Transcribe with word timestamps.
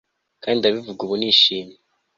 Kandi 0.43 0.57
ndabivuga 0.59 0.99
ubu 1.03 1.15
nishimye 1.19 1.77